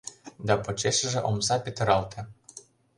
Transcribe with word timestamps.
—Да 0.47 0.53
почешыже 0.63 1.19
омса 1.29 1.55
петыралте. 1.63 2.19